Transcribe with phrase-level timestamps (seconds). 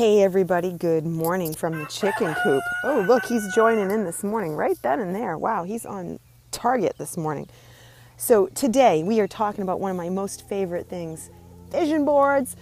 [0.00, 2.62] Hey everybody, good morning from the chicken coop.
[2.84, 5.36] Oh, look, he's joining in this morning, right then and there.
[5.36, 6.18] Wow, he's on
[6.52, 7.50] target this morning.
[8.16, 11.28] So, today we are talking about one of my most favorite things
[11.70, 12.56] vision boards.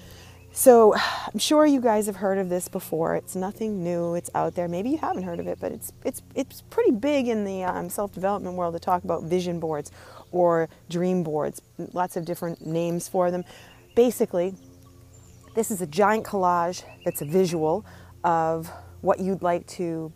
[0.51, 0.97] So,
[1.33, 3.15] I'm sure you guys have heard of this before.
[3.15, 4.67] It's nothing new, it's out there.
[4.67, 7.89] Maybe you haven't heard of it, but it's, it's, it's pretty big in the um,
[7.89, 9.93] self development world to talk about vision boards
[10.33, 11.63] or dream boards.
[11.93, 13.45] Lots of different names for them.
[13.95, 14.57] Basically,
[15.59, 17.85] this is a giant collage that's a visual
[18.23, 20.13] of what you'd like to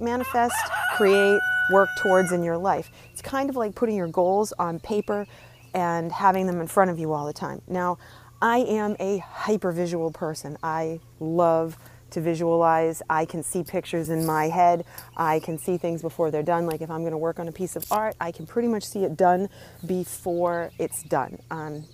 [0.00, 0.56] manifest,
[0.96, 1.38] create,
[1.70, 2.90] work towards in your life.
[3.12, 5.28] It's kind of like putting your goals on paper
[5.74, 7.62] and having them in front of you all the time.
[7.68, 7.98] Now,
[8.40, 10.58] I am a hypervisual person.
[10.60, 11.78] I love
[12.10, 13.00] to visualize.
[13.08, 14.84] I can see pictures in my head.
[15.16, 16.66] I can see things before they're done.
[16.66, 18.82] Like if I'm going to work on a piece of art, I can pretty much
[18.82, 19.48] see it done
[19.86, 21.38] before it's done.
[21.52, 21.84] Um,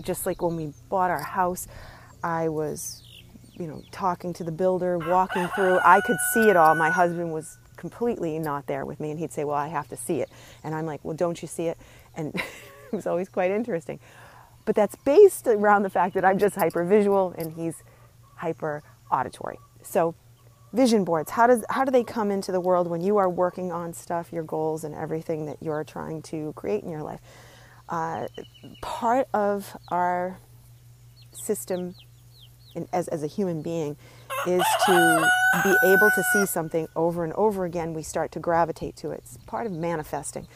[0.00, 1.66] just like when we bought our house,
[2.24, 3.02] I was,
[3.52, 5.78] you know, talking to the builder, walking through.
[5.84, 6.74] I could see it all.
[6.74, 9.96] My husband was completely not there with me, and he'd say, "Well, I have to
[9.96, 10.30] see it,"
[10.64, 11.78] and I'm like, "Well, don't you see it?"
[12.16, 14.00] And it was always quite interesting.
[14.64, 17.82] But that's based around the fact that I'm just hyper visual and he's
[18.36, 19.58] hyper auditory.
[19.82, 20.14] So,
[20.72, 21.30] vision boards.
[21.30, 24.32] How does how do they come into the world when you are working on stuff,
[24.32, 27.20] your goals, and everything that you're trying to create in your life?
[27.90, 28.28] Uh,
[28.80, 30.38] part of our
[31.32, 31.94] system
[32.92, 33.96] as, as a human being
[34.46, 35.28] is to
[35.62, 37.94] be able to see something over and over again.
[37.94, 39.20] We start to gravitate to it.
[39.24, 40.46] It's part of manifesting.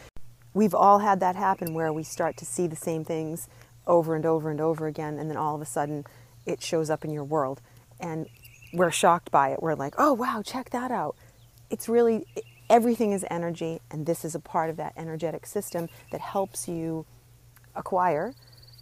[0.55, 3.49] We've all had that happen where we start to see the same things
[3.87, 6.05] over and over and over again, and then all of a sudden
[6.47, 7.61] it shows up in your world.
[8.01, 8.27] And
[8.73, 9.63] we're shocked by it.
[9.63, 11.17] We're like, oh, wow, check that out.
[11.71, 12.27] It's really,
[12.69, 17.07] everything is energy, and this is a part of that energetic system that helps you
[17.75, 18.35] acquire,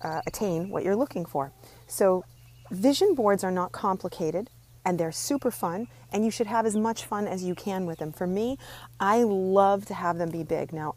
[0.03, 1.53] uh, attain what you're looking for.
[1.87, 2.25] So
[2.71, 4.51] Vision boards are not complicated
[4.85, 7.99] and they're super fun, and you should have as much fun as you can with
[7.99, 8.13] them.
[8.13, 8.57] For me,
[9.01, 10.73] I love to have them be big.
[10.73, 10.95] Now,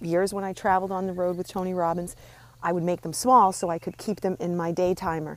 [0.00, 2.14] years when I traveled on the road with Tony Robbins,
[2.62, 5.36] I would make them small so I could keep them in my day timer.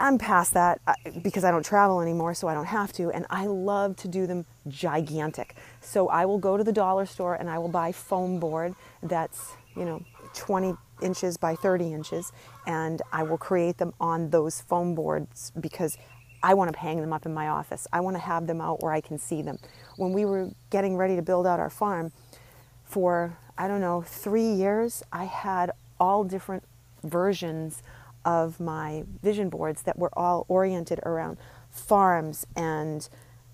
[0.00, 3.24] I'm past that uh, because I don't travel anymore, so I don't have to, and
[3.30, 5.54] I love to do them gigantic.
[5.80, 9.52] So I will go to the dollar store and I will buy foam board that's,
[9.76, 10.02] you know,
[10.34, 12.32] 20 inches by 30 inches,
[12.66, 15.96] and I will create them on those foam boards because
[16.42, 17.86] I want to hang them up in my office.
[17.92, 19.58] I want to have them out where I can see them.
[19.96, 22.12] When we were getting ready to build out our farm,
[22.84, 26.64] for I don't know, three years, I had all different
[27.04, 27.82] versions
[28.24, 31.36] of my vision boards that were all oriented around
[31.70, 33.08] farms and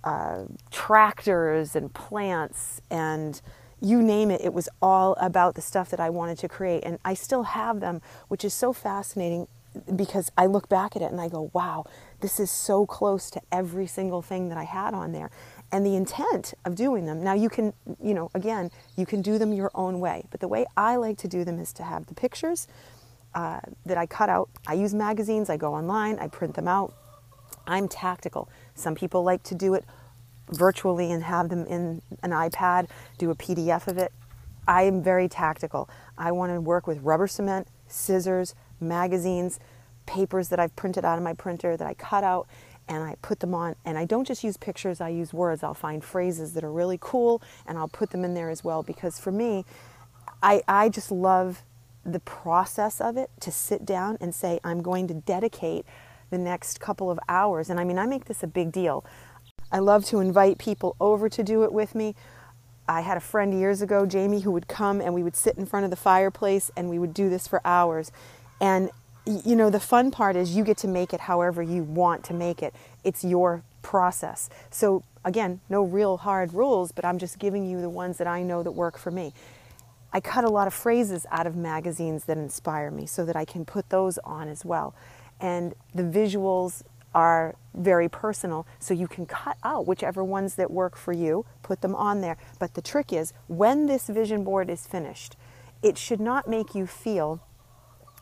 [0.05, 3.41] uh, tractors and plants and
[3.81, 6.83] you name it, it was all about the stuff that I wanted to create.
[6.85, 9.49] And I still have them, which is so fascinating
[9.95, 11.85] because I look back at it and I go, wow,
[12.21, 15.31] this is so close to every single thing that I had on there.
[15.71, 19.39] And the intent of doing them, now you can, you know, again, you can do
[19.39, 20.25] them your own way.
[20.31, 22.69] But the way I like to do them is to have the pictures
[23.35, 24.49] uh, that I cut out.
[24.67, 26.95] I use magazines, I go online, I print them out.
[27.67, 28.49] I'm tactical.
[28.75, 29.85] Some people like to do it
[30.51, 34.13] virtually and have them in an iPad, do a PDF of it.
[34.69, 35.89] I am very tactical.
[36.19, 39.61] I want to work with rubber cement, scissors, magazines,
[40.07, 42.49] papers that I've printed out of my printer that I cut out
[42.89, 43.77] and I put them on.
[43.85, 45.63] And I don't just use pictures, I use words.
[45.63, 48.83] I'll find phrases that are really cool and I'll put them in there as well
[48.83, 49.65] because for me,
[50.43, 51.63] I, I just love
[52.05, 55.85] the process of it to sit down and say, I'm going to dedicate
[56.31, 57.71] the next couple of hours.
[57.71, 59.05] And I mean, I make this a big deal.
[59.71, 62.15] I love to invite people over to do it with me.
[62.89, 65.67] I had a friend years ago, Jamie, who would come and we would sit in
[65.67, 68.13] front of the fireplace and we would do this for hours.
[68.61, 68.91] And
[69.27, 72.35] you know, the fun part is you get to make it however you want to
[72.35, 72.73] make it.
[73.03, 74.49] It's your process.
[74.71, 78.43] So again, no real hard rules, but I'm just giving you the ones that I
[78.43, 79.33] know that work for me.
[80.13, 83.45] I cut a lot of phrases out of magazines that inspire me so that I
[83.45, 84.95] can put those on as well.
[85.41, 86.83] And the visuals
[87.17, 91.81] are very personal, so you can cut out whichever ones that work for you, put
[91.81, 92.37] them on there.
[92.59, 95.35] But the trick is, when this vision board is finished,
[95.83, 97.41] it should not make you feel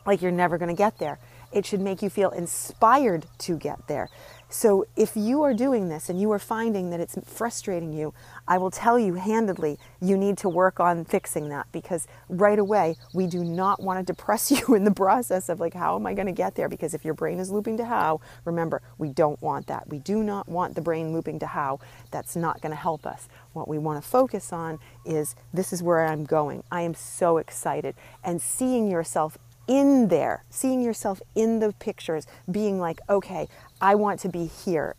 [0.05, 1.19] like you're never going to get there.
[1.55, 4.09] It should make you feel inspired to get there.
[4.49, 8.13] So if you are doing this and you are finding that it's frustrating you,
[8.47, 12.95] I will tell you handedly, you need to work on fixing that because right away,
[13.13, 16.13] we do not want to depress you in the process of like, how am I
[16.13, 16.69] going to get there?
[16.69, 19.89] Because if your brain is looping to how, remember, we don't want that.
[19.89, 21.79] We do not want the brain looping to how.
[22.11, 23.27] That's not going to help us.
[23.53, 26.63] What we want to focus on is this is where I'm going.
[26.69, 27.95] I am so excited.
[28.23, 33.47] And seeing yourself in there, seeing yourself in the pictures, being like, okay,
[33.81, 34.95] I want to be here,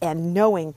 [0.00, 0.74] and knowing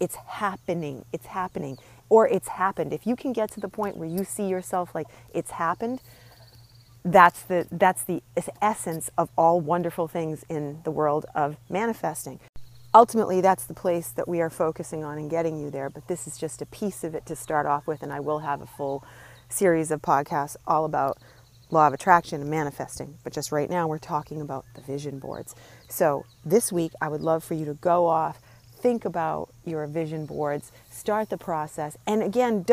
[0.00, 1.78] it's happening, it's happening,
[2.08, 2.92] or it's happened.
[2.92, 6.00] If you can get to the point where you see yourself like it's happened,
[7.04, 8.22] that's the that's the
[8.60, 12.40] essence of all wonderful things in the world of manifesting.
[12.92, 16.26] Ultimately, that's the place that we are focusing on and getting you there, but this
[16.26, 18.66] is just a piece of it to start off with and I will have a
[18.66, 19.04] full
[19.48, 21.18] series of podcasts all about
[21.70, 23.18] law of attraction and manifesting.
[23.24, 25.54] But just right now, we're talking about the vision boards.
[25.88, 28.40] So this week, I would love for you to go off,
[28.76, 31.96] think about your vision boards, start the process.
[32.06, 32.64] And again,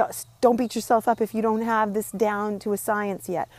[0.42, 3.50] don't beat yourself up if you don't have this down to a science yet.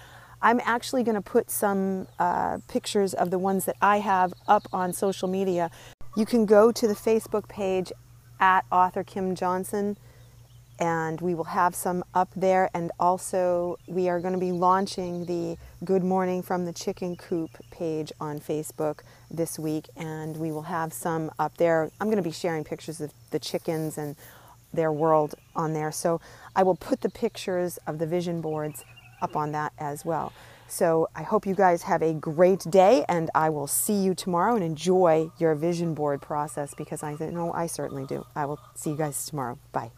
[0.40, 4.68] I'm actually going to put some uh, pictures of the ones that I have up
[4.72, 5.70] on social media.
[6.16, 7.90] You can go to the Facebook page
[8.38, 9.96] at author Kim Johnson
[10.78, 12.70] and we will have some up there.
[12.74, 17.50] And also, we are going to be launching the Good Morning from the Chicken Coop
[17.70, 19.00] page on Facebook
[19.30, 21.90] this week, and we will have some up there.
[22.00, 24.16] I'm going to be sharing pictures of the chickens and
[24.72, 25.92] their world on there.
[25.92, 26.20] So,
[26.56, 28.84] I will put the pictures of the vision boards
[29.22, 30.32] up on that as well.
[30.66, 34.54] So, I hope you guys have a great day, and I will see you tomorrow
[34.56, 38.26] and enjoy your vision board process because I know I certainly do.
[38.34, 39.58] I will see you guys tomorrow.
[39.72, 39.92] Bye.